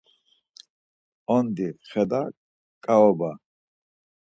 Ondi, 1.37 1.67
xela 1.89 2.21
ǩaoba. 2.83 3.31